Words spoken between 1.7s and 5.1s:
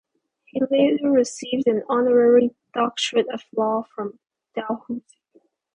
Honorary Doctorate of Law from Dalhousie.